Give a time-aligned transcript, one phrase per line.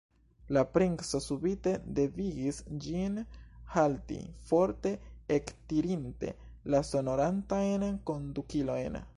[0.55, 3.19] La princo subite devigis ĝin
[3.75, 4.95] halti, forte
[5.39, 6.35] ektirinte
[6.75, 9.03] la sonorantajn kondukilojn.